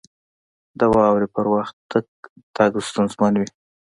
[0.79, 1.75] •د واورې پر وخت
[2.55, 3.49] تګ ستونزمن وي.